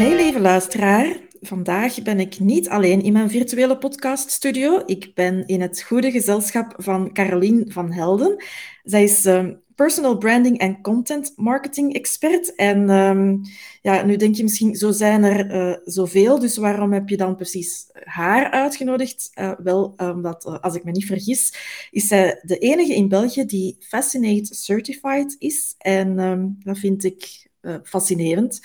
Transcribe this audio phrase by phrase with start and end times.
[0.00, 4.82] Hey lieve luisteraar, vandaag ben ik niet alleen in mijn virtuele podcaststudio.
[4.86, 8.44] Ik ben in het goede gezelschap van Carolien van Helden.
[8.82, 12.54] Zij is ehm, personal branding en content marketing expert.
[12.54, 13.36] En ehm,
[13.82, 17.36] ja, nu denk je misschien, zo zijn er uh, zoveel, dus waarom heb je dan
[17.36, 19.30] precies haar uitgenodigd?
[19.34, 21.54] Uh, wel, omdat, uh, als ik me niet vergis,
[21.90, 25.74] is zij de enige in België die Fascinate Certified is.
[25.78, 28.60] En um, dat vind ik uh, fascinerend.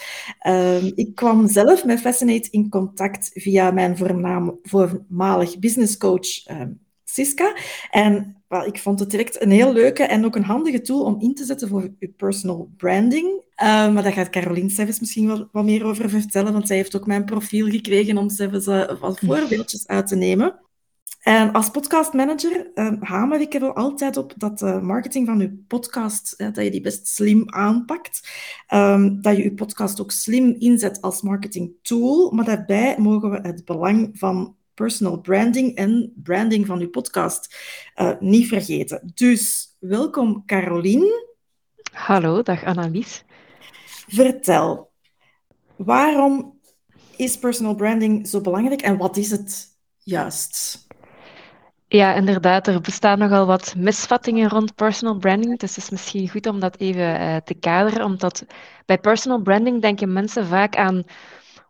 [0.48, 6.62] Uh, ik kwam zelf met Fascinate in contact via mijn voornaam, voormalig businesscoach uh,
[7.04, 7.56] Siska.
[7.92, 11.22] En well, ik vond het direct een heel leuke en ook een handige tool om
[11.22, 13.28] in te zetten voor je personal branding.
[13.28, 16.96] Uh, maar daar gaat Caroline zelfs misschien wel wat meer over vertellen, want zij heeft
[16.96, 18.66] ook mijn profiel gekregen om zelfs
[19.00, 20.65] wat voorbeeldjes uit te nemen.
[21.26, 25.64] En als podcastmanager um, hamer ik er wel altijd op dat de marketing van je
[25.68, 28.30] podcast, hè, dat je die best slim aanpakt.
[28.74, 32.32] Um, dat je je podcast ook slim inzet als marketing tool.
[32.32, 37.56] Maar daarbij mogen we het belang van personal branding en branding van je podcast
[37.96, 39.12] uh, niet vergeten.
[39.14, 41.34] Dus welkom Caroline.
[41.92, 43.24] Hallo, dag Annelies.
[44.08, 44.92] Vertel,
[45.76, 46.60] waarom
[47.18, 50.84] is personal branding zo belangrijk en wat is het juist?
[51.88, 52.68] Ja, inderdaad.
[52.68, 55.60] Er bestaan nogal wat misvattingen rond personal branding.
[55.60, 58.06] Dus het is misschien goed om dat even uh, te kaderen.
[58.06, 58.46] Omdat
[58.86, 61.04] bij personal branding denken mensen vaak aan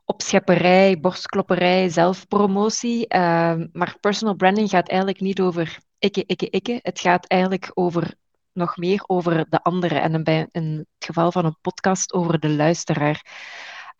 [0.05, 2.99] opschepperij, borstklopperij, zelfpromotie.
[3.15, 6.79] Uh, maar personal branding gaat eigenlijk niet over ikke, ikke, ikke.
[6.81, 8.13] Het gaat eigenlijk over
[8.53, 9.99] nog meer over de andere.
[9.99, 13.25] En bij, in het geval van een podcast over de luisteraar.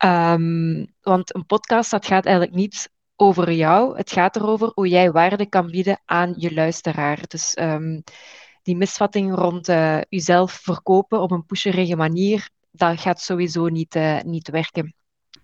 [0.04, 3.96] Um, want een podcast dat gaat eigenlijk niet over jou.
[3.96, 7.20] Het gaat erover hoe jij waarde kan bieden aan je luisteraar.
[7.26, 8.02] Dus um,
[8.62, 14.20] die misvatting rond uh, jezelf verkopen op een pusherige manier, dat gaat sowieso niet, uh,
[14.20, 14.94] niet werken.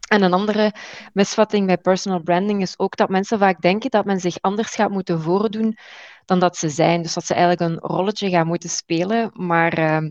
[0.08, 0.74] En een andere
[1.12, 4.90] misvatting bij personal branding is ook dat mensen vaak denken dat men zich anders gaat
[4.90, 5.76] moeten voordoen
[6.24, 7.02] dan dat ze zijn.
[7.02, 9.30] Dus dat ze eigenlijk een rolletje gaan moeten spelen.
[9.32, 10.10] Maar uh,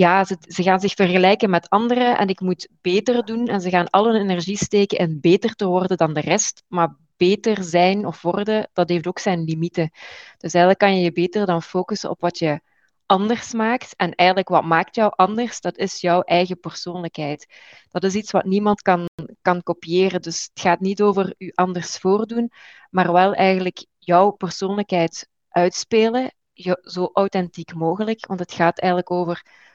[0.00, 3.46] ja, ze, ze, gaan zich vergelijken met anderen en ik moet beter doen.
[3.46, 6.62] En ze gaan al hun energie steken in beter te worden dan de rest.
[6.68, 9.90] Maar beter zijn of worden, dat heeft ook zijn limieten.
[10.38, 12.60] Dus eigenlijk kan je je beter dan focussen op wat je
[13.06, 13.96] anders maakt.
[13.96, 17.46] En eigenlijk wat maakt jou anders, dat is jouw eigen persoonlijkheid.
[17.90, 19.08] Dat is iets wat niemand kan,
[19.42, 20.22] kan kopiëren.
[20.22, 22.50] Dus het gaat niet over u anders voordoen,
[22.90, 26.32] maar wel eigenlijk jouw persoonlijkheid uitspelen,
[26.80, 28.26] zo authentiek mogelijk.
[28.26, 29.68] Want het gaat eigenlijk over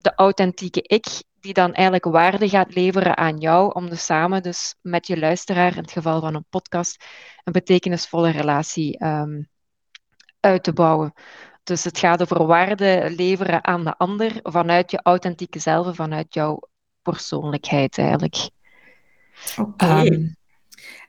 [0.00, 1.06] de authentieke ik,
[1.40, 5.72] die dan eigenlijk waarde gaat leveren aan jou, om dus samen dus met je luisteraar,
[5.72, 7.04] in het geval van een podcast,
[7.44, 9.48] een betekenisvolle relatie um,
[10.40, 11.12] uit te bouwen.
[11.62, 16.60] Dus het gaat over waarde leveren aan de ander vanuit je authentieke zelf, vanuit jouw
[17.02, 18.50] persoonlijkheid eigenlijk.
[19.58, 19.70] Oké.
[19.70, 20.06] Okay.
[20.06, 20.36] Um,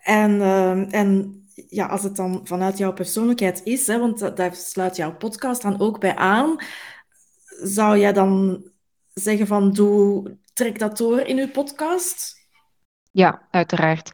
[0.02, 4.96] en, uh, en ja, als het dan vanuit jouw persoonlijkheid is, hè, want daar sluit
[4.96, 6.56] jouw podcast dan ook bij aan,
[7.64, 8.64] zou jij dan
[9.14, 12.40] zeggen van doe, trek dat door in uw podcast?
[13.12, 14.12] Ja, uiteraard.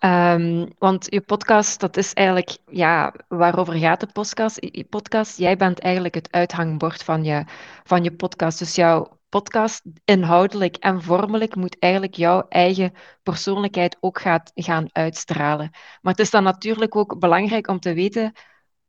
[0.00, 4.56] Um, want je podcast, dat is eigenlijk, ja, waarover gaat de podcast?
[4.60, 5.38] Je podcast?
[5.38, 7.44] Jij bent eigenlijk het uithangbord van je,
[7.84, 8.58] van je podcast.
[8.58, 15.70] Dus jouw podcast, inhoudelijk en vormelijk, moet eigenlijk jouw eigen persoonlijkheid ook gaat, gaan uitstralen.
[16.00, 18.32] Maar het is dan natuurlijk ook belangrijk om te weten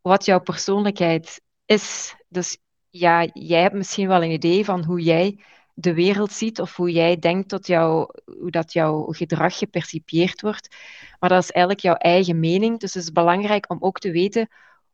[0.01, 2.15] wat jouw persoonlijkheid is.
[2.27, 2.57] Dus
[2.91, 5.39] ja, jij hebt misschien wel een idee van hoe jij
[5.73, 10.75] de wereld ziet of hoe jij denkt dat jou, hoe dat jouw gedrag gepercipieerd wordt.
[11.19, 12.79] Maar dat is eigenlijk jouw eigen mening.
[12.79, 14.49] Dus het is belangrijk om ook te weten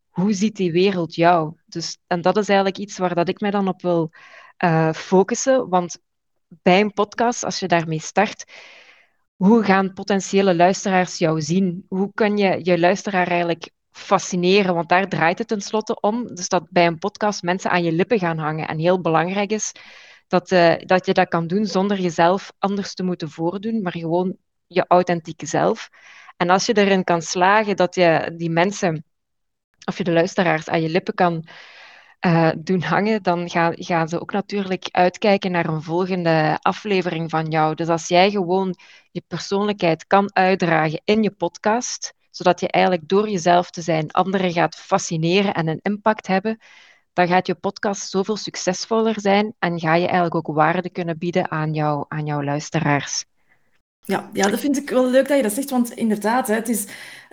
[0.09, 1.53] hoe ziet die wereld jou.
[1.65, 4.11] Dus, en dat is eigenlijk iets waar dat ik mij dan op wil
[4.63, 5.69] uh, focussen.
[5.69, 5.99] Want
[6.47, 8.51] bij een podcast, als je daarmee start,
[9.35, 11.85] hoe gaan potentiële luisteraars jou zien?
[11.87, 16.35] Hoe kun je je luisteraar eigenlijk fascineren, want daar draait het tenslotte om.
[16.35, 18.67] Dus dat bij een podcast mensen aan je lippen gaan hangen.
[18.67, 19.71] En heel belangrijk is
[20.27, 24.37] dat, uh, dat je dat kan doen zonder jezelf anders te moeten voordoen, maar gewoon
[24.67, 25.89] je authentieke zelf.
[26.37, 29.05] En als je erin kan slagen dat je die mensen,
[29.85, 31.47] of je de luisteraars aan je lippen kan
[32.25, 37.47] uh, doen hangen, dan gaan, gaan ze ook natuurlijk uitkijken naar een volgende aflevering van
[37.47, 37.75] jou.
[37.75, 38.75] Dus als jij gewoon
[39.11, 44.51] je persoonlijkheid kan uitdragen in je podcast, zodat je eigenlijk door jezelf te zijn anderen
[44.51, 46.59] gaat fascineren en een impact hebben,
[47.13, 51.51] dan gaat je podcast zoveel succesvoller zijn en ga je eigenlijk ook waarde kunnen bieden
[51.51, 53.25] aan, jou, aan jouw luisteraars.
[53.99, 56.69] Ja, ja, dat vind ik wel leuk dat je dat zegt, want inderdaad, hè, het
[56.69, 56.87] is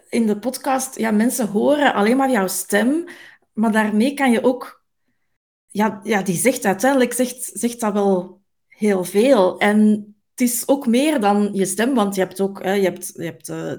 [0.08, 3.04] in de podcast, ja, mensen horen alleen maar jouw stem,
[3.52, 4.84] maar daarmee kan je ook,
[5.66, 9.58] ja, ja die zegt uiteindelijk, zegt, zegt dat wel heel veel.
[9.58, 9.78] En
[10.30, 13.24] het is ook meer dan je stem, want je hebt ook, hè, je hebt, je
[13.24, 13.72] hebt uh,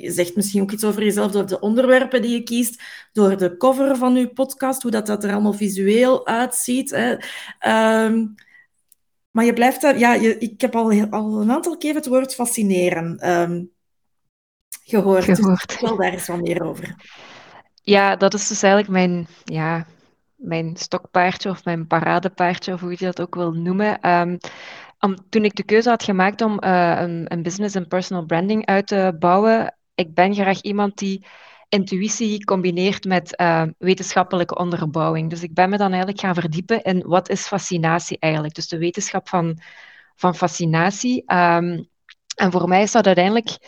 [0.00, 2.82] je zegt misschien ook iets over jezelf door de onderwerpen die je kiest,
[3.12, 6.90] door de cover van je podcast, hoe dat, dat er allemaal visueel uitziet.
[6.90, 7.12] Hè.
[8.04, 8.34] Um,
[9.30, 12.34] maar je blijft daar, ja, je, ik heb al, al een aantal keer het woord
[12.34, 13.70] fascineren um,
[14.84, 15.26] gehoord.
[15.26, 15.68] Dus gehoord.
[15.68, 16.94] Dus wel daar eens wat meer over.
[17.82, 19.86] Ja, dat is dus eigenlijk mijn, ja,
[20.34, 24.10] mijn stokpaardje of mijn paradepaardje, of hoe je dat ook wil noemen.
[24.10, 24.38] Um,
[25.00, 28.66] om, toen ik de keuze had gemaakt om uh, een, een business en personal branding
[28.66, 31.26] uit te bouwen, ik ben graag iemand die
[31.68, 35.30] intuïtie combineert met uh, wetenschappelijke onderbouwing.
[35.30, 38.54] Dus ik ben me dan eigenlijk gaan verdiepen in wat is fascinatie eigenlijk.
[38.54, 39.58] Dus de wetenschap van,
[40.14, 41.32] van fascinatie.
[41.32, 41.88] Um,
[42.36, 43.58] en voor mij is dat uiteindelijk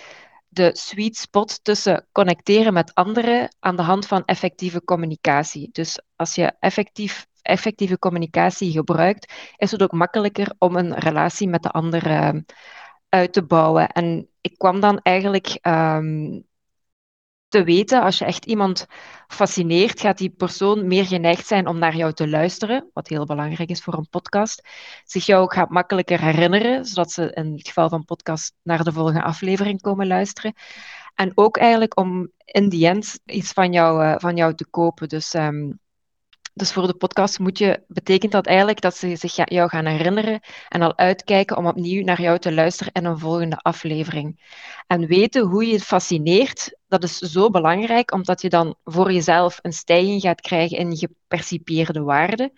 [0.48, 5.68] de sweet spot tussen connecteren met anderen aan de hand van effectieve communicatie.
[5.72, 11.62] Dus als je effectief, effectieve communicatie gebruikt, is het ook makkelijker om een relatie met
[11.62, 12.34] de ander
[13.08, 13.88] uit te bouwen.
[13.88, 16.46] En ik kwam dan eigenlijk um,
[17.48, 18.86] te weten, als je echt iemand
[19.28, 23.70] fascineert, gaat die persoon meer geneigd zijn om naar jou te luisteren, wat heel belangrijk
[23.70, 24.68] is voor een podcast.
[25.04, 28.92] Zich jou ook gaat makkelijker herinneren, zodat ze in het geval van podcast naar de
[28.92, 30.54] volgende aflevering komen luisteren.
[31.14, 35.08] En ook eigenlijk om in die end iets van jou, uh, van jou te kopen.
[35.08, 35.80] Dus um,
[36.58, 40.40] dus voor de podcast moet je, betekent dat eigenlijk dat ze zich jou gaan herinneren
[40.68, 44.56] en al uitkijken om opnieuw naar jou te luisteren in een volgende aflevering.
[44.86, 49.58] En weten hoe je het fascineert, dat is zo belangrijk, omdat je dan voor jezelf
[49.62, 52.52] een stijging gaat krijgen in je gepercipieerde waarde.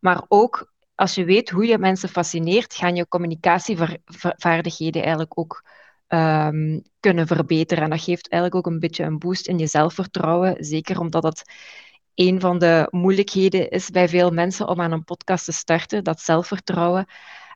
[0.00, 5.64] Maar ook als je weet hoe je mensen fascineert, gaan je communicatievaardigheden eigenlijk ook
[6.08, 7.84] um, kunnen verbeteren.
[7.84, 11.52] En dat geeft eigenlijk ook een beetje een boost in je zelfvertrouwen, zeker omdat het
[12.14, 16.20] een van de moeilijkheden is bij veel mensen om aan een podcast te starten, dat
[16.20, 17.06] zelfvertrouwen,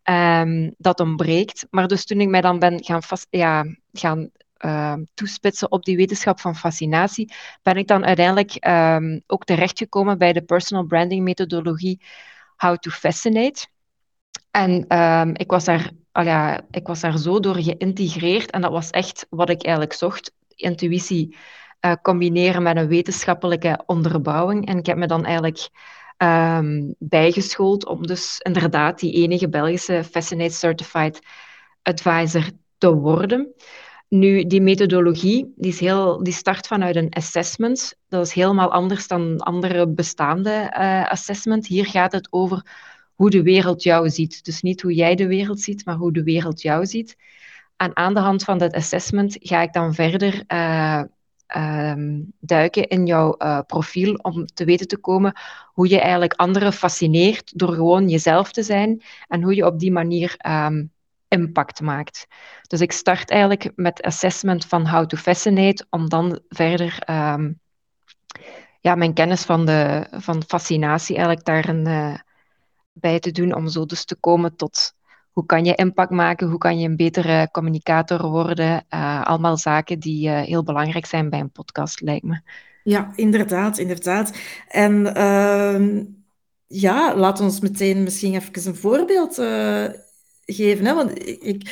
[0.04, 1.66] um, dat ontbreekt.
[1.70, 3.00] Maar dus toen ik mij dan ben gaan,
[3.30, 7.32] ja, gaan uh, toespitsen op die wetenschap van fascinatie,
[7.62, 12.00] ben ik dan uiteindelijk um, ook terechtgekomen bij de personal branding methodologie
[12.56, 13.66] How to Fascinate.
[14.50, 14.84] En
[15.32, 19.50] ik, was daar, al ik was daar zo door geïntegreerd en dat was echt wat
[19.50, 20.32] ik eigenlijk zocht.
[20.54, 21.36] Intuïtie
[21.80, 24.66] uh, combineren met een wetenschappelijke onderbouwing.
[24.66, 25.68] En ik heb me dan eigenlijk
[26.18, 31.20] um, bijgeschoold om dus inderdaad die enige Belgische Fascinate Certified
[31.82, 33.54] Advisor te worden.
[34.08, 37.94] Nu, die methodologie die, is heel, die start vanuit een assessment.
[38.08, 41.66] Dat is helemaal anders dan andere bestaande uh, assessment.
[41.66, 42.66] Hier gaat het over
[43.14, 44.44] hoe de wereld jou ziet.
[44.44, 47.16] Dus niet hoe jij de wereld ziet, maar hoe de wereld jou ziet.
[47.76, 51.02] En aan de hand van dat assessment ga ik dan verder uh,
[51.48, 55.32] Ehm, duiken in jouw uh, profiel om te weten te komen
[55.72, 59.92] hoe je eigenlijk anderen fascineert door gewoon jezelf te zijn en hoe je op die
[59.92, 60.92] manier um,
[61.28, 62.26] impact maakt.
[62.66, 67.60] Dus ik start eigenlijk met assessment van how to fascinate om dan verder um,
[68.80, 72.14] ja, mijn kennis van, de, van fascinatie eigenlijk daarin uh,
[72.92, 74.94] bij te doen om zo dus te komen tot
[75.38, 76.48] hoe kan je impact maken?
[76.48, 78.84] Hoe kan je een betere communicator worden?
[78.94, 82.40] Uh, allemaal zaken die uh, heel belangrijk zijn bij een podcast, lijkt me.
[82.82, 84.32] Ja, inderdaad, inderdaad.
[84.68, 86.04] En uh,
[86.66, 89.84] ja, laat ons meteen misschien even een voorbeeld uh,
[90.44, 90.84] geven.
[90.84, 90.94] Hè?
[90.94, 91.70] Want ik,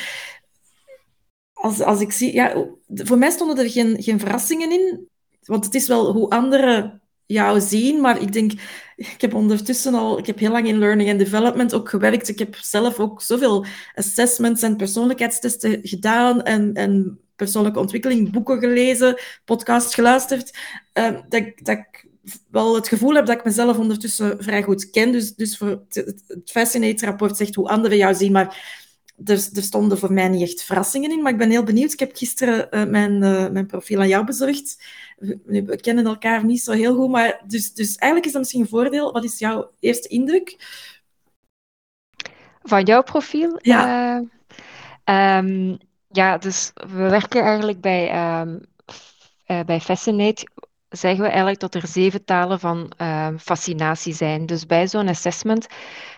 [1.53, 5.07] als, als ik zie, ja, voor mij stonden er geen, geen verrassingen in.
[5.43, 8.01] Want het is wel hoe anderen jou zien.
[8.01, 8.51] Maar ik denk,
[8.95, 12.27] ik heb ondertussen al, ik heb heel lang in learning and development ook gewerkt.
[12.27, 13.65] Ik heb zelf ook zoveel
[13.95, 20.57] assessments en persoonlijkheidstesten gedaan en, en persoonlijke ontwikkeling, boeken gelezen, podcasts geluisterd.
[20.93, 22.07] Uh, dat, dat ik
[22.51, 25.11] wel het gevoel heb dat ik mezelf ondertussen vrij goed ken.
[25.11, 25.95] Dus, dus voor het,
[26.27, 28.85] het Fascinate-rapport zegt hoe anderen jou zien, maar
[29.25, 31.93] er, er, stonden voor mij niet echt verrassingen in, maar ik ben heel benieuwd.
[31.93, 34.83] Ik heb gisteren uh, mijn, uh, mijn profiel aan jou bezorgd.
[35.17, 38.61] We, we, kennen elkaar niet zo heel goed, maar dus, dus eigenlijk is dat misschien
[38.61, 39.11] een voordeel.
[39.11, 40.55] Wat is jouw eerste indruk?
[42.63, 43.59] Van jouw profiel?
[43.61, 44.17] Ja.
[45.05, 48.65] Uh, um, ja, dus we werken eigenlijk bij, um,
[49.65, 50.47] bij Fascinate
[50.89, 54.45] zeggen we eigenlijk dat er zeven talen van uh, fascinatie zijn.
[54.45, 55.67] Dus bij zo'n assessment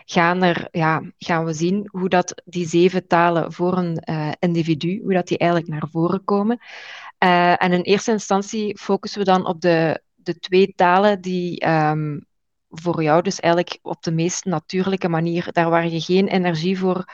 [0.05, 5.01] gaan, er, ja, gaan we zien hoe dat die zeven talen voor een uh, individu,
[5.03, 6.59] hoe dat die eigenlijk naar voren komen.
[7.23, 12.25] Uh, en in eerste instantie focussen we dan op de, de twee talen die um,
[12.69, 17.05] voor jou dus eigenlijk op de meest natuurlijke manier, daar waar je geen energie voor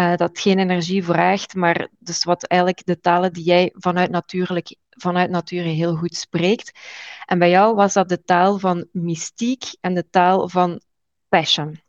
[0.00, 4.76] uh, dat geen energie vraagt, maar dus wat eigenlijk de talen die jij vanuit, natuurlijk,
[4.90, 6.78] vanuit nature heel goed spreekt.
[7.24, 10.80] En bij jou was dat de taal van mystiek en de taal van
[11.28, 11.80] passion.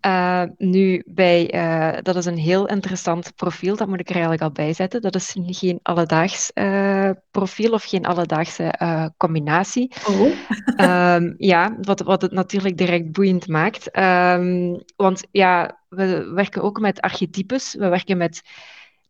[0.00, 4.42] Uh, nu, bij, uh, dat is een heel interessant profiel, dat moet ik er eigenlijk
[4.42, 5.00] al bij zetten.
[5.00, 8.74] Dat is geen alledaags uh, profiel of geen alledaagse
[9.16, 9.92] combinatie.
[10.08, 11.14] Oh.
[11.14, 13.98] um, ja, wat, wat het natuurlijk direct boeiend maakt.
[13.98, 17.74] Um, want ja, we werken ook met archetypes.
[17.74, 18.42] We werken met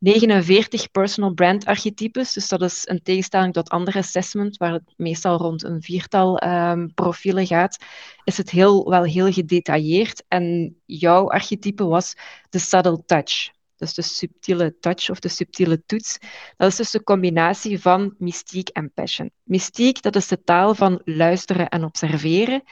[0.01, 2.33] 49 personal brand archetypes.
[2.33, 6.95] Dus dat is een tegenstelling tot andere assessment, waar het meestal rond een viertal um,
[6.95, 7.85] profielen gaat,
[8.25, 10.25] is het heel, wel heel gedetailleerd.
[10.29, 12.15] En jouw archetype was
[12.51, 13.55] de subtle touch.
[13.77, 16.19] Dus de subtiele touch of de subtiele toets.
[16.57, 19.31] Dat is dus de combinatie van mystiek en passion.
[19.43, 22.63] Mystiek, dat is de taal van luisteren en observeren.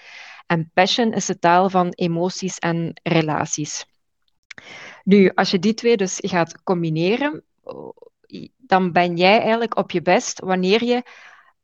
[0.46, 3.84] En passion is de taal van emoties en relaties.
[5.04, 7.44] Nu, als je die twee dus gaat combineren,
[8.56, 11.02] dan ben jij eigenlijk op je best wanneer je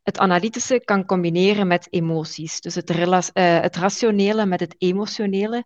[0.03, 2.61] het analytische kan combineren met emoties.
[2.61, 3.25] Dus het, uh,
[3.61, 5.65] het rationele met het emotionele.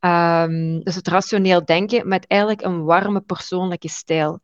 [0.00, 4.40] Um, dus het rationeel denken met eigenlijk een warme persoonlijke stijl.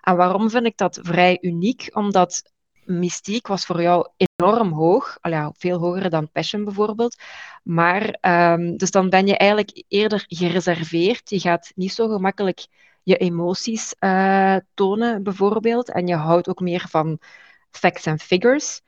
[0.00, 1.88] En waarom vind ik dat vrij uniek?
[1.92, 2.52] Omdat
[2.88, 7.16] mystiek was voor jou enorm hoog, al veel hoger dan passion bijvoorbeeld.
[7.62, 11.30] Maar um, dus dan ben je eigenlijk eerder gereserveerd.
[11.30, 12.66] Je gaat niet zo gemakkelijk
[13.02, 15.92] je emoties uh, tonen bijvoorbeeld.
[15.92, 17.18] En je houdt ook meer van
[17.70, 18.80] facts en figures.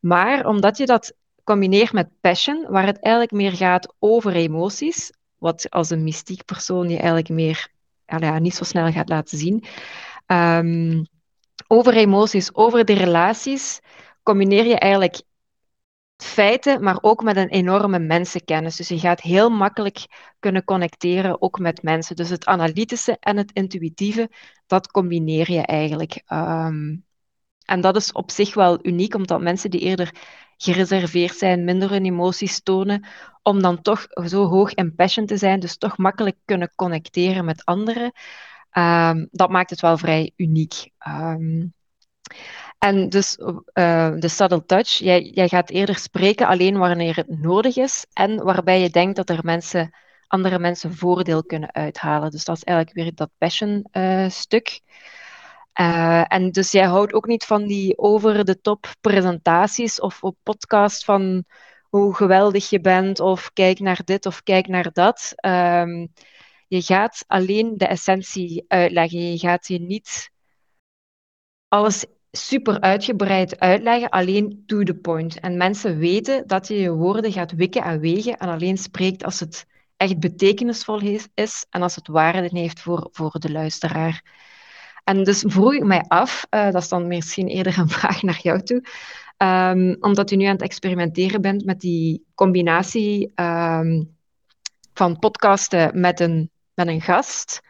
[0.00, 5.70] Maar omdat je dat combineert met passion, waar het eigenlijk meer gaat over emoties, wat
[5.70, 7.68] als een mystiek persoon je eigenlijk meer
[8.04, 9.64] ja, niet zo snel gaat laten zien.
[10.26, 11.06] Um,
[11.72, 13.80] over emoties, over de relaties,
[14.22, 15.22] combineer je eigenlijk
[16.16, 18.76] feiten, maar ook met een enorme mensenkennis.
[18.76, 20.06] Dus je gaat heel makkelijk
[20.38, 22.16] kunnen connecteren, ook met mensen.
[22.16, 24.30] Dus het analytische en het intuïtieve,
[24.66, 26.22] dat combineer je eigenlijk.
[26.28, 27.04] Um,
[27.64, 30.14] en dat is op zich wel uniek, omdat mensen die eerder
[30.56, 33.06] gereserveerd zijn, minder hun emoties tonen,
[33.42, 37.64] om dan toch zo hoog in passion te zijn, dus toch makkelijk kunnen connecteren met
[37.64, 38.12] anderen.
[38.78, 40.90] Um, dat maakt het wel vrij uniek.
[41.08, 41.74] Um,
[42.78, 47.76] en dus uh, de subtle touch, jij, jij gaat eerder spreken alleen wanneer het nodig
[47.76, 49.94] is en waarbij je denkt dat er mensen,
[50.26, 52.30] andere mensen voordeel kunnen uithalen.
[52.30, 54.80] Dus dat is eigenlijk weer dat passion uh, stuk.
[55.80, 61.44] Uh, en dus jij houdt ook niet van die over-de-top presentaties of op podcast van
[61.88, 65.32] hoe geweldig je bent of kijk naar dit of kijk naar dat.
[65.46, 66.12] Um,
[66.72, 69.30] je gaat alleen de essentie uitleggen.
[69.30, 70.30] Je gaat je niet
[71.68, 75.40] alles super uitgebreid uitleggen, alleen to the point.
[75.40, 79.40] En mensen weten dat je je woorden gaat wikken en wegen en alleen spreekt als
[79.40, 81.00] het echt betekenisvol
[81.34, 84.22] is en als het waarde heeft voor, voor de luisteraar.
[85.04, 88.40] En dus vroeg ik mij af, uh, dat is dan misschien eerder een vraag naar
[88.42, 88.84] jou toe,
[89.38, 94.16] um, omdat u nu aan het experimenteren bent met die combinatie um,
[94.94, 97.60] van podcasten met een, met een gast.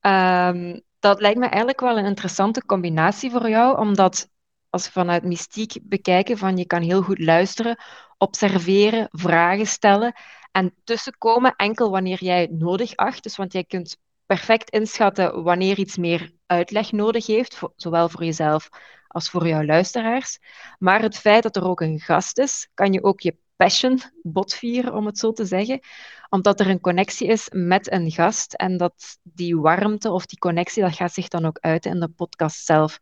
[0.00, 4.28] Um, dat lijkt me eigenlijk wel een interessante combinatie voor jou, omdat
[4.70, 7.78] als we vanuit mystiek bekijken, van je kan heel goed luisteren,
[8.18, 10.14] observeren, vragen stellen
[10.52, 13.22] en tussenkomen enkel wanneer jij het nodig acht.
[13.22, 18.68] Dus want jij kunt perfect inschatten wanneer iets meer uitleg nodig heeft, zowel voor jezelf
[19.08, 20.38] als voor jouw luisteraars.
[20.78, 24.94] Maar het feit dat er ook een gast is, kan je ook je passion botvieren,
[24.94, 25.80] om het zo te zeggen.
[26.28, 30.82] Omdat er een connectie is met een gast en dat die warmte of die connectie,
[30.82, 32.98] dat gaat zich dan ook uiten in de podcast zelf.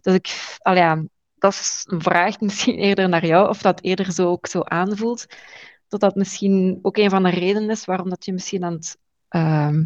[0.00, 4.12] Dus ik, al ja, dat is een vraag misschien eerder naar jou, of dat eerder
[4.12, 5.26] zo ook zo aanvoelt.
[5.88, 8.98] Dat dat misschien ook een van de redenen is waarom dat je misschien aan het
[9.30, 9.76] uh,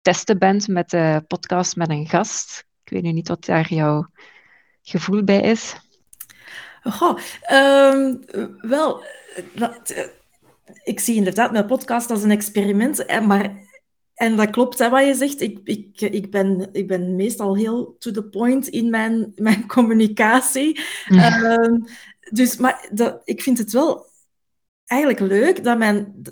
[0.00, 2.66] testen bent met de podcast met een gast.
[2.84, 4.08] Ik weet nu niet wat daar jouw
[4.82, 5.87] gevoel bij is.
[6.90, 7.18] Goh,
[7.52, 8.20] um,
[8.60, 9.02] wel,
[9.54, 10.06] eh,
[10.84, 13.66] ik zie inderdaad mijn podcast als een experiment, maar,
[14.14, 15.40] en dat klopt hè, wat je zegt.
[15.40, 20.80] Ik, ik, ik, ben, ik ben meestal heel to the point in mijn, mijn communicatie.
[21.08, 21.78] Ehm,
[22.30, 24.06] dus, maar dat, ik vind het wel
[24.84, 26.22] eigenlijk leuk dat, mijn,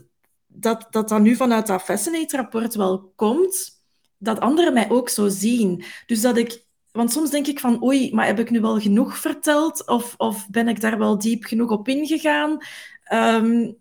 [0.47, 3.83] dat, dat dat nu vanuit dat Fascinate-rapport wel komt,
[4.19, 5.85] dat anderen mij ook zo zien.
[6.07, 6.66] Dus dat ik
[6.97, 9.87] want soms denk ik van, oei, maar heb ik nu wel genoeg verteld?
[9.87, 12.59] Of, of ben ik daar wel diep genoeg op ingegaan?
[13.13, 13.77] Um,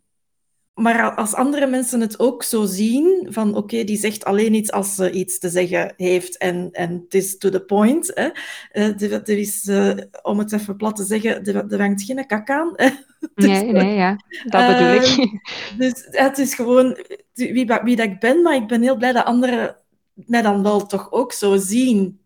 [0.75, 4.95] maar als andere mensen het ook zo zien, van oké, die zegt alleen iets als
[4.95, 8.11] ze iets te zeggen heeft en, en het is to the point.
[8.13, 8.29] Hè.
[8.71, 12.73] Er is, uh, om het even plat te zeggen, er, hangt geen kak aan.
[13.35, 15.17] dus, nee, nee, ja, dat bedoel ik.
[15.17, 15.39] Uh,
[15.77, 16.97] dus het is gewoon
[17.33, 19.75] wie, wie dat ik ben, maar ik ben heel blij dat anderen
[20.13, 22.19] mij dan wel toch ook zo zien.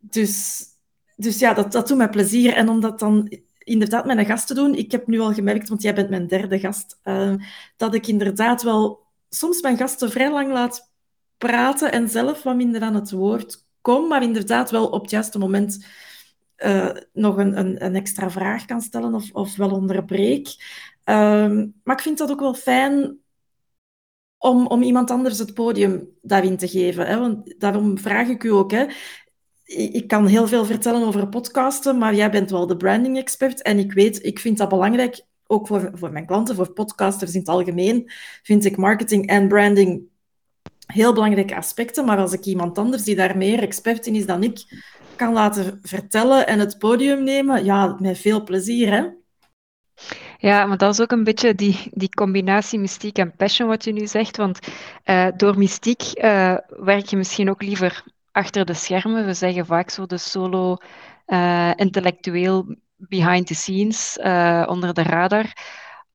[0.00, 0.64] Dus,
[1.16, 2.54] dus ja, dat, dat doet mij plezier.
[2.54, 3.28] En omdat dan
[3.68, 4.74] inderdaad met een gast te doen.
[4.74, 7.34] Ik heb nu al gemerkt, want jij bent mijn derde gast, uh,
[7.76, 10.92] dat ik inderdaad wel soms mijn gasten vrij lang laat
[11.38, 15.38] praten en zelf wat minder aan het woord kom, maar inderdaad wel op het juiste
[15.38, 15.86] moment
[16.58, 20.46] uh, nog een, een, een, extra vraag kan stellen of, of wel onderbreek.
[21.04, 23.18] Uh, maar ik vind dat ook wel fijn
[24.38, 27.06] om, om iemand anders het podium daarin te geven.
[27.06, 27.18] Hè?
[27.18, 28.70] Want daarom vraag ik u ook.
[28.70, 28.86] Hè?
[29.68, 33.62] ik kan heel veel vertellen over podcasten, maar jij bent wel de branding expert.
[33.62, 37.40] En ik weet, ik vind dat belangrijk, ook voor, voor mijn klanten, voor podcasters in
[37.40, 38.10] het algemeen,
[38.42, 40.02] vind ik marketing en branding
[40.86, 42.04] heel belangrijke aspecten.
[42.04, 44.84] Maar als ik iemand anders die daar meer expert in is dan ik,
[45.16, 49.17] kan laten vertellen en het podium nemen, ja, met veel plezier, hè?
[50.40, 53.92] Ja, maar dat is ook een beetje die, die combinatie mystiek en passion wat je
[53.92, 54.36] nu zegt.
[54.36, 54.58] Want
[55.04, 59.26] uh, door mystiek uh, werk je misschien ook liever achter de schermen.
[59.26, 60.76] We zeggen vaak zo de solo
[61.26, 64.18] uh, intellectueel behind the scenes,
[64.68, 65.52] onder de radar.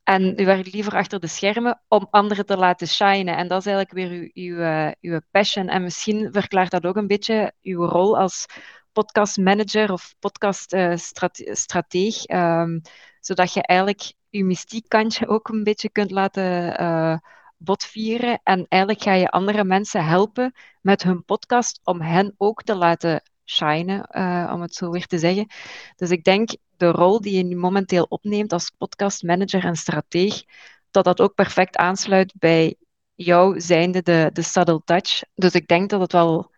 [0.03, 3.37] En u werkt liever achter de schermen om anderen te laten shinen.
[3.37, 5.67] En dat is eigenlijk weer uw, uw, uw passion.
[5.67, 8.45] En misschien verklaart dat ook een beetje uw rol als
[8.93, 12.29] podcastmanager of podcaststrateeg.
[12.29, 12.81] Um,
[13.19, 17.21] zodat je eigenlijk uw mystiekkantje ook een beetje kunt laten
[17.57, 18.39] botvieren.
[18.43, 23.21] En eigenlijk ga je andere mensen helpen met hun podcast om hen ook te laten
[23.45, 25.47] shinen, uh, om het zo weer te zeggen.
[25.95, 30.43] Dus ik denk de rol die je nu momenteel opneemt als podcastmanager en strateeg,
[30.91, 32.75] dat dat ook perfect aansluit bij
[33.15, 35.21] jou zijnde de, de subtle touch.
[35.35, 36.51] Dus ik denk dat het wel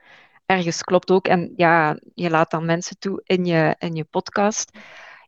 [0.45, 1.27] ergens klopt ook.
[1.27, 4.77] En ja, je laat dan mensen toe in je, in je podcast.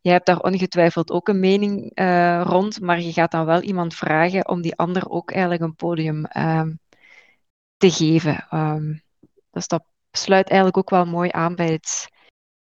[0.02, 3.96] Je hebt daar ongetwijfeld ook een mening uh, rond, maar je gaat dan wel iemand
[3.96, 6.62] vragen om die ander ook eigenlijk een podium uh,
[7.78, 8.48] te geven.
[8.52, 9.02] Um,
[9.52, 12.08] dus dat sluit eigenlijk ook wel mooi aan bij het,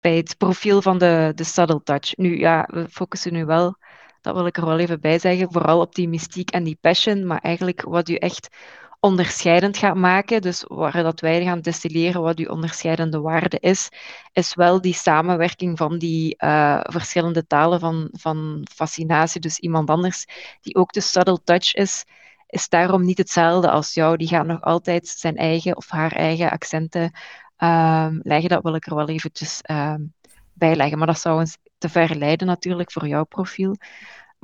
[0.00, 2.16] bij het profiel van de, de subtle touch.
[2.16, 3.76] Nu ja, we focussen nu wel,
[4.20, 7.26] dat wil ik er wel even bij zeggen, vooral op die mystiek en die passion,
[7.26, 8.56] maar eigenlijk wat u echt
[9.04, 13.88] onderscheidend gaat maken, dus waar dat wij gaan destilleren wat uw onderscheidende waarde is,
[14.32, 19.40] is wel die samenwerking van die uh, verschillende talen van, van fascinatie.
[19.40, 20.26] Dus iemand anders
[20.60, 22.04] die ook de subtle touch is,
[22.46, 24.16] is daarom niet hetzelfde als jou.
[24.16, 27.12] Die gaat nog altijd zijn eigen of haar eigen accenten
[27.58, 28.48] um, leggen.
[28.48, 30.12] Dat wil ik er wel eventjes um,
[30.52, 30.98] bij leggen.
[30.98, 33.76] Maar dat zou eens te ver leiden natuurlijk voor jouw profiel.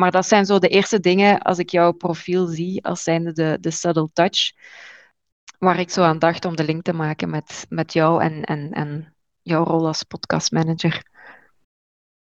[0.00, 3.58] Maar dat zijn zo de eerste dingen als ik jouw profiel zie, als zijnde de,
[3.60, 4.52] de subtle touch,
[5.58, 8.72] waar ik zo aan dacht om de link te maken met, met jou en, en,
[8.72, 11.02] en jouw rol als podcastmanager.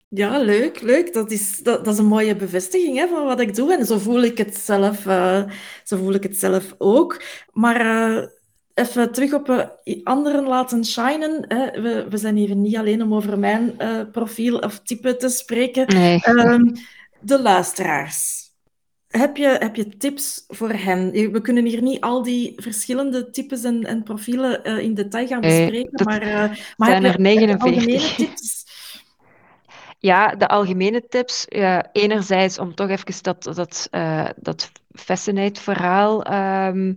[0.07, 1.13] Ja, leuk, leuk.
[1.13, 3.77] Dat is, dat, dat is een mooie bevestiging hè, van wat ik doe.
[3.77, 5.43] En zo voel ik het zelf, uh,
[5.83, 7.23] zo voel ik het zelf ook.
[7.51, 8.25] Maar uh,
[8.73, 9.65] even terug op uh,
[10.03, 11.45] anderen laten shinen.
[11.47, 11.81] Hè.
[11.81, 13.77] We, we zijn hier niet alleen om over mijn
[14.11, 15.87] profiel of type te spreken.
[15.87, 16.19] Nee.
[16.27, 16.73] Um,
[17.19, 18.47] de luisteraars.
[19.07, 21.11] Heb je, heb je tips voor hen?
[21.11, 25.41] We kunnen hier niet al die verschillende types en, en profielen uh, in detail gaan
[25.41, 27.61] bespreken, maar, uh, maar zijn er 49.
[27.61, 28.65] algemene tips?
[29.99, 31.45] Ja, de algemene tips.
[31.91, 33.89] Enerzijds om toch even dat, dat,
[34.35, 36.33] dat Fascinate-verhaal,
[36.67, 36.95] um,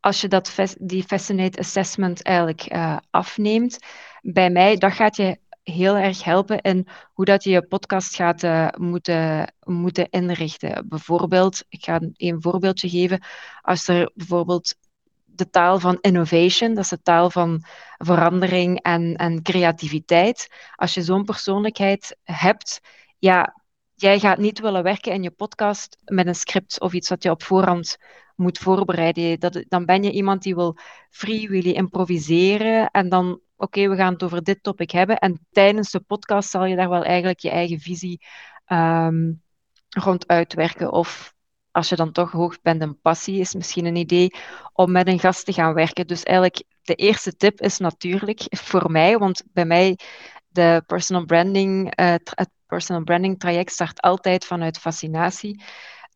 [0.00, 2.76] als je dat, die Fascinate Assessment eigenlijk
[3.10, 3.78] afneemt,
[4.22, 8.42] bij mij, dat gaat je heel erg helpen in hoe dat je je podcast gaat
[8.42, 10.88] uh, moeten, moeten inrichten.
[10.88, 13.22] Bijvoorbeeld, ik ga een voorbeeldje geven.
[13.60, 14.74] Als er bijvoorbeeld
[15.24, 17.64] de taal van innovation, dat is de taal van
[17.98, 20.48] verandering en, en creativiteit.
[20.74, 22.80] Als je zo'n persoonlijkheid hebt,
[23.18, 23.63] ja,
[23.94, 27.30] jij gaat niet willen werken in je podcast met een script of iets dat je
[27.30, 27.96] op voorhand
[28.36, 29.40] moet voorbereiden.
[29.40, 30.76] Dat, dan ben je iemand die wil
[31.10, 35.18] free improviseren en dan oké, we gaan het over dit topic hebben.
[35.18, 38.20] En tijdens de podcast zal je daar wel eigenlijk je eigen visie
[38.66, 39.42] um,
[39.88, 40.92] rond uitwerken.
[40.92, 41.34] Of
[41.70, 44.34] als je dan toch hoog bent een passie, is misschien een idee
[44.72, 46.06] om met een gast te gaan werken.
[46.06, 49.98] Dus eigenlijk de eerste tip is natuurlijk voor mij, want bij mij
[50.54, 55.62] de personal branding, uh, het personal branding traject start altijd vanuit fascinatie.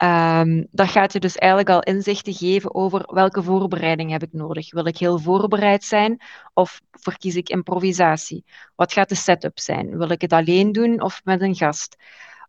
[0.02, 4.72] Um, dat gaat je dus eigenlijk al inzichten geven over welke voorbereiding heb ik nodig.
[4.72, 6.20] Wil ik heel voorbereid zijn
[6.54, 8.44] of verkies ik improvisatie?
[8.74, 9.98] Wat gaat de setup zijn?
[9.98, 11.96] Wil ik het alleen doen of met een gast?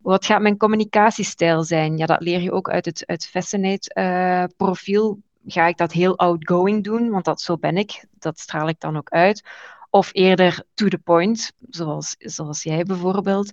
[0.02, 1.96] Wat gaat mijn communicatiestijl zijn?
[1.96, 5.10] Ja, dat leer je ook uit het, het Fascinate-profiel.
[5.10, 7.10] Eh, Ga ik dat heel outgoing doen?
[7.10, 8.04] Want dat, zo ben ik.
[8.18, 9.42] Dat straal ik dan ook uit.
[9.90, 13.52] Of eerder to the point, zoals, zoals jij bijvoorbeeld.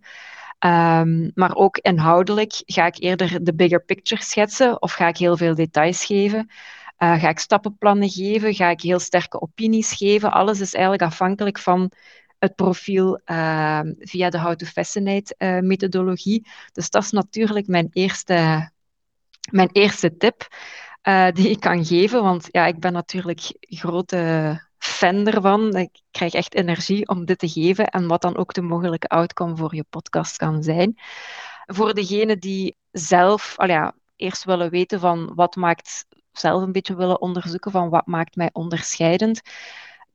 [0.65, 5.38] Um, maar ook inhoudelijk ga ik eerder de bigger picture schetsen of ga ik heel
[5.38, 6.50] veel details geven.
[6.97, 8.54] Uh, ga ik stappenplannen geven?
[8.54, 10.32] Ga ik heel sterke opinies geven?
[10.32, 11.91] Alles is eigenlijk afhankelijk van
[12.39, 16.47] het profiel uh, via de How to Fascinate uh, methodologie.
[16.71, 18.69] Dus dat is natuurlijk mijn eerste,
[19.52, 20.47] mijn eerste tip
[21.04, 22.23] uh, die ik kan geven.
[22.23, 25.76] Want ja, ik ben natuurlijk grote fan ervan.
[25.76, 29.56] Ik krijg echt energie om dit te geven en wat dan ook de mogelijke outcome
[29.56, 30.93] voor je podcast kan zijn.
[31.65, 36.95] Voor degenen die zelf al ja, eerst willen weten van wat maakt, zelf een beetje
[36.95, 39.41] willen onderzoeken van wat maakt mij onderscheidend.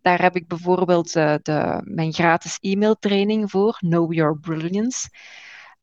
[0.01, 5.09] Daar heb ik bijvoorbeeld uh, de, mijn gratis e-mailtraining voor, Know Your Brilliance.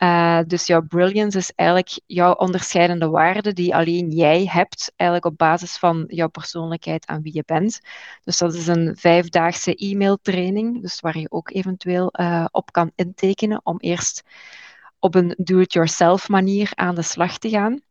[0.03, 5.37] Uh, dus jouw brilliance is eigenlijk jouw onderscheidende waarde die alleen jij hebt, eigenlijk op
[5.37, 7.79] basis van jouw persoonlijkheid en wie je bent.
[8.23, 13.61] Dus dat is een vijfdaagse e-mailtraining, dus waar je ook eventueel uh, op kan intekenen
[13.63, 14.23] om eerst
[14.99, 17.81] op een do-it-yourself manier aan de slag te gaan.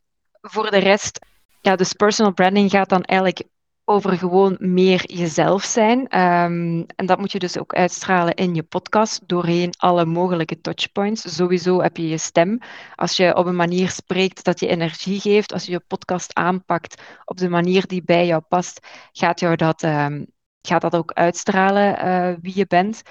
[0.41, 1.19] Voor de rest,
[1.61, 3.43] ja, dus personal branding gaat dan eigenlijk
[3.89, 5.99] over gewoon meer jezelf zijn.
[5.99, 11.35] Um, en dat moet je dus ook uitstralen in je podcast doorheen alle mogelijke touchpoints.
[11.37, 12.59] Sowieso heb je je stem.
[12.95, 17.03] Als je op een manier spreekt dat je energie geeft, als je je podcast aanpakt
[17.25, 20.27] op de manier die bij jou past, gaat, jou dat, um,
[20.63, 23.03] gaat dat ook uitstralen uh, wie je bent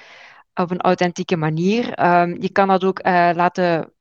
[0.54, 2.06] op een authentieke manier.
[2.06, 3.92] Um, je kan dat ook uh, laten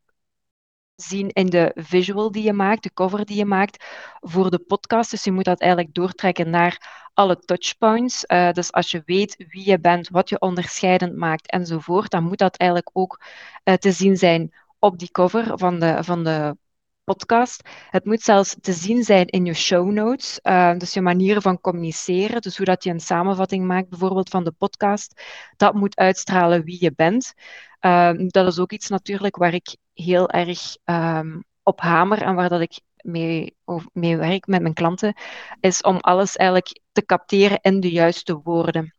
[0.96, 3.85] zien in de visual die je maakt, de cover die je maakt
[4.20, 5.11] voor de podcast.
[5.11, 8.24] Dus je moet dat eigenlijk doortrekken naar alle touchpoints.
[8.26, 12.38] Uh, dus als je weet wie je bent, wat je onderscheidend maakt enzovoort, dan moet
[12.38, 13.20] dat eigenlijk ook
[13.64, 16.56] uh, te zien zijn op die cover van de, van de
[17.04, 17.68] podcast.
[17.90, 21.61] Het moet zelfs te zien zijn in je show notes, uh, dus je manieren van
[21.61, 25.22] communiceren, dus hoe dat je een samenvatting maakt bijvoorbeeld van de podcast,
[25.56, 27.32] dat moet uitstralen wie je bent.
[27.80, 32.48] Uh, dat is ook iets natuurlijk waar ik heel erg um, op hamer en waar
[32.48, 33.56] dat ik mee,
[33.92, 35.14] mee werk met mijn klanten,
[35.61, 38.94] is om alles eigenlijk te capteren in de juiste woorden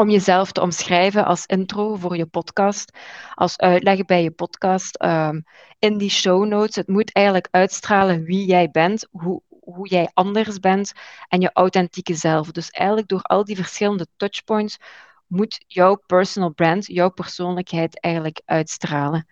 [0.00, 2.98] om jezelf te omschrijven als intro voor je podcast,
[3.34, 5.44] als uitleg bij je podcast, um,
[5.78, 6.74] in die show notes.
[6.74, 10.92] Het moet eigenlijk uitstralen wie jij bent, hoe, hoe jij anders bent
[11.28, 12.50] en je authentieke zelf.
[12.50, 14.78] Dus eigenlijk door al die verschillende touchpoints
[15.26, 19.26] moet jouw personal brand, jouw persoonlijkheid eigenlijk uitstralen.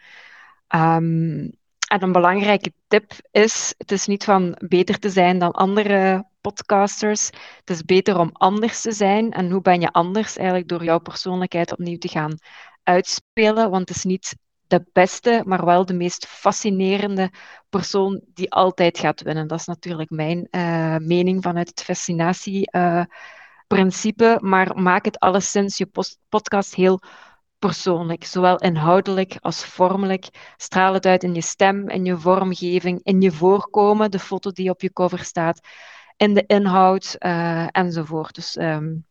[0.74, 1.50] Um,
[1.88, 7.26] en een belangrijke tip is: het is niet van beter te zijn dan andere podcasters.
[7.58, 9.32] Het is beter om anders te zijn.
[9.32, 10.36] En hoe ben je anders?
[10.36, 12.38] Eigenlijk door jouw persoonlijkheid opnieuw te gaan
[12.82, 13.70] uitspelen.
[13.70, 17.32] Want het is niet de beste, maar wel de meest fascinerende
[17.68, 19.46] persoon die altijd gaat winnen.
[19.46, 24.24] Dat is natuurlijk mijn uh, mening vanuit het fascinatieprincipe.
[24.24, 25.88] Uh, maar maak het alleszins je
[26.28, 27.00] podcast heel
[27.58, 30.28] persoonlijk, zowel inhoudelijk als vormelijk.
[30.56, 34.70] Straal het uit in je stem, in je vormgeving, in je voorkomen, de foto die
[34.70, 35.60] op je cover staat,
[36.16, 38.34] in de inhoud uh, enzovoort.
[38.34, 39.06] Dus um,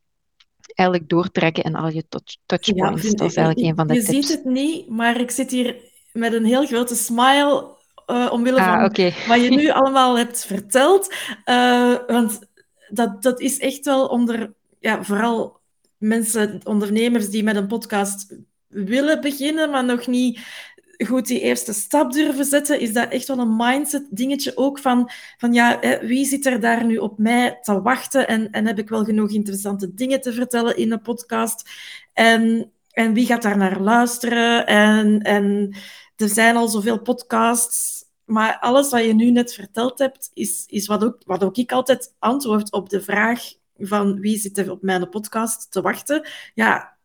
[0.76, 3.04] eigenlijk doortrekken in al je touch touchpoints.
[3.04, 4.16] Ja, dat is eigenlijk een van de je tips.
[4.16, 5.76] Je ziet het niet, maar ik zit hier
[6.12, 7.76] met een heel grote smile
[8.08, 9.14] uh, omwille ah, van okay.
[9.28, 11.14] wat je nu allemaal hebt verteld.
[11.46, 12.40] Uh, want
[12.90, 15.57] dat, dat is echt wel onder, ja, vooral
[15.98, 18.36] mensen, ondernemers die met een podcast
[18.68, 20.40] willen beginnen, maar nog niet
[20.98, 25.10] goed die eerste stap durven zetten, is dat echt wel een mindset dingetje ook van,
[25.38, 28.28] van ja, wie zit er daar nu op mij te wachten?
[28.28, 31.70] En, en heb ik wel genoeg interessante dingen te vertellen in een podcast?
[32.14, 34.66] En, en wie gaat daar naar luisteren?
[34.66, 35.76] En, en
[36.16, 40.88] er zijn al zoveel podcasts, maar alles wat je nu net verteld hebt, is, is
[40.88, 43.42] wat, ook, wat ook ik altijd antwoord op de vraag
[43.80, 46.28] van wie zit er op mijn podcast te wachten.
[46.54, 46.98] Ja,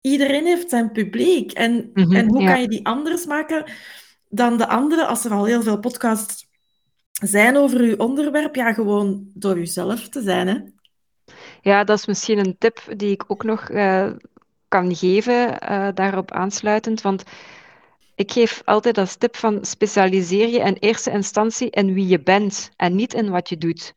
[0.00, 1.52] iedereen heeft zijn publiek.
[1.52, 2.52] En, mm -hmm, en hoe ja.
[2.52, 3.64] kan je die anders maken
[4.28, 6.46] dan de andere, als er al heel veel podcasts
[7.12, 8.54] zijn over uw onderwerp?
[8.54, 10.58] Ja, gewoon door uzelf te zijn, hè?
[11.60, 14.10] Ja, dat is misschien een tip die ik ook nog uh,
[14.68, 17.02] kan geven, uh, daarop aansluitend.
[17.02, 17.22] Want
[18.14, 22.70] ik geef altijd als tip van specialiseer je in eerste instantie in wie je bent
[22.76, 23.94] en niet in wat je doet.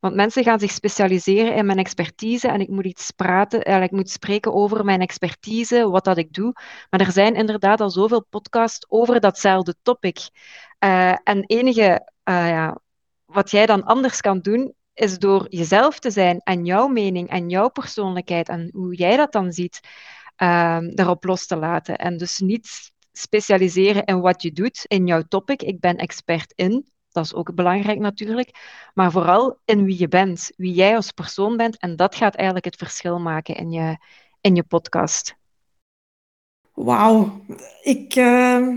[0.00, 3.90] Want mensen gaan zich specialiseren in mijn expertise en ik moet iets praten, eh, ik
[3.90, 6.52] moet spreken over mijn expertise, wat dat ik doe.
[6.90, 10.18] Maar er zijn inderdaad al zoveel podcasts over datzelfde topic.
[10.84, 12.78] Uh, en enige uh, ja,
[13.24, 17.48] wat jij dan anders kan doen, is door jezelf te zijn en jouw mening en
[17.48, 19.80] jouw persoonlijkheid en hoe jij dat dan ziet,
[20.42, 21.96] uh, daarop los te laten.
[21.96, 25.62] En dus niet specialiseren in wat je doet, in jouw topic.
[25.62, 26.90] Ik ben expert in.
[27.16, 28.50] Dat is ook belangrijk natuurlijk.
[28.94, 31.78] Maar vooral in wie je bent, wie jij als persoon bent.
[31.78, 33.96] En dat gaat eigenlijk het verschil maken in je,
[34.40, 35.36] in je podcast.
[36.74, 37.40] Wauw.
[37.82, 38.68] Ik, uh,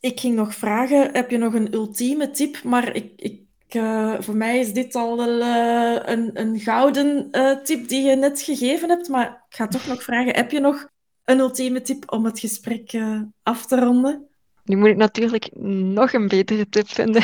[0.00, 2.62] ik ging nog vragen, heb je nog een ultieme tip?
[2.62, 3.40] Maar ik, ik,
[3.74, 7.30] uh, voor mij is dit al uh, een, een gouden
[7.64, 9.08] tip die je net gegeven hebt.
[9.08, 10.88] Maar ik ga toch nog vragen, heb je nog
[11.24, 13.00] een ultieme tip om het gesprek
[13.42, 14.35] af te ronden?
[14.66, 17.22] Nu moet ik natuurlijk nog een betere tip vinden.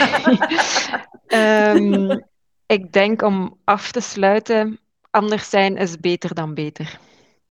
[1.76, 2.24] um,
[2.76, 6.98] ik denk om af te sluiten, anders zijn is beter dan beter.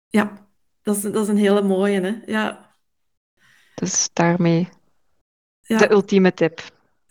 [0.09, 0.49] Ja,
[0.83, 2.33] dat is, dat is een hele mooie, hè?
[2.33, 2.75] Ja.
[3.75, 4.69] Dus daarmee
[5.61, 5.79] ja.
[5.79, 6.61] de ultieme tip.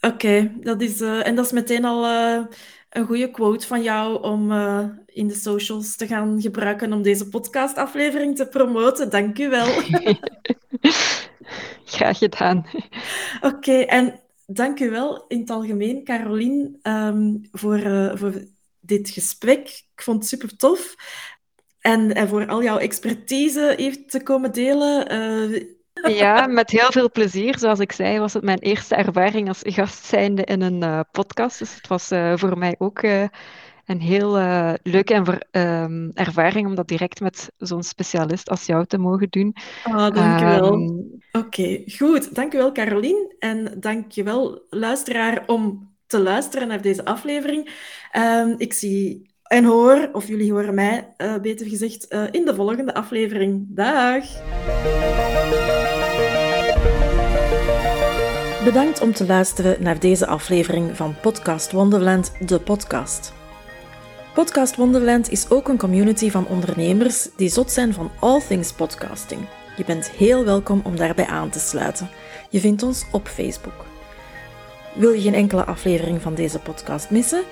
[0.02, 2.46] Oké, okay, dat is uh, en dat is meteen al uh,
[2.90, 7.30] een goede quote van jou om uh, in de socials te gaan gebruiken om deze
[7.30, 9.10] podcastaflevering te promoten.
[9.10, 9.68] Dank u wel.
[11.88, 12.65] Graag gedaan.
[13.41, 17.80] Oké, okay, en dank u wel in het algemeen, Carolien, um, voor,
[18.13, 18.34] voor
[18.80, 19.67] dit gesprek.
[19.95, 20.95] Ik vond het super tof.
[21.80, 25.13] En, en voor al jouw expertise even te komen delen.
[25.13, 25.63] Uh...
[26.17, 27.60] Ja, met heel veel plezier.
[27.60, 31.60] Zoals ik zei, was het mijn eerste ervaring als gast zijnde in een uh, podcast.
[31.60, 32.08] Dus het was
[32.39, 33.02] voor mij ook
[33.88, 34.32] een heel
[34.84, 35.26] leuke en
[35.62, 39.56] um, ervaring om dat direct met zo'n specialist als jou te mogen doen.
[39.84, 40.73] Ah, dankjewel.
[40.73, 42.36] Um, Oké, okay, goed.
[42.36, 43.36] Dankjewel, Carolien.
[43.39, 47.69] En dankjewel, luisteraar, om te luisteren naar deze aflevering.
[48.17, 52.56] Um, ik zie en hoor, of jullie horen mij, uh, beter gezegd, uh, in de
[52.56, 53.65] volgende aflevering.
[53.69, 54.26] Dag!
[58.63, 63.34] Bedankt om te luisteren naar deze aflevering van Podcast Wonderland, de podcast.
[64.38, 69.41] Podcast Wonderland is ook een community van ondernemers die zot zijn van all things podcasting.
[69.78, 72.10] Je bent heel welkom om daarbij aan te sluiten.
[72.50, 73.86] Je vindt ons op Facebook.
[74.95, 77.43] Wil je geen enkele aflevering van deze podcast missen?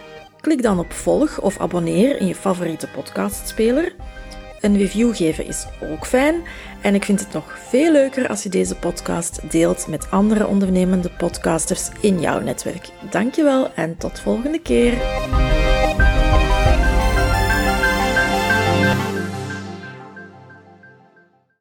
[0.41, 3.95] Klik dan op volg of abonneer in je favoriete podcastspeler.
[4.62, 6.41] Een review geven is ook fijn
[6.82, 11.10] en ik vind het nog veel leuker als je deze podcast deelt met andere ondernemende
[11.10, 12.89] podcasters in jouw netwerk.
[13.10, 14.93] Dankjewel en tot volgende keer.